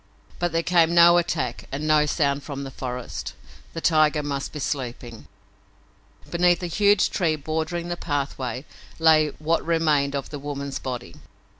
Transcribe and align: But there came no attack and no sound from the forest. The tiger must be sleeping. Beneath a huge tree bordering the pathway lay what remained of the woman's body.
But 0.39 0.51
there 0.51 0.63
came 0.63 0.95
no 0.95 1.19
attack 1.19 1.65
and 1.71 1.87
no 1.87 2.07
sound 2.07 2.41
from 2.41 2.63
the 2.63 2.71
forest. 2.71 3.35
The 3.73 3.81
tiger 3.81 4.23
must 4.23 4.51
be 4.51 4.57
sleeping. 4.57 5.27
Beneath 6.31 6.63
a 6.63 6.65
huge 6.65 7.11
tree 7.11 7.35
bordering 7.35 7.89
the 7.89 7.97
pathway 7.97 8.65
lay 8.97 9.27
what 9.37 9.63
remained 9.63 10.15
of 10.15 10.31
the 10.31 10.39
woman's 10.39 10.79
body. 10.79 11.13